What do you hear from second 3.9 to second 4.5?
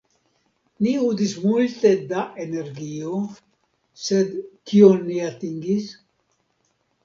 sed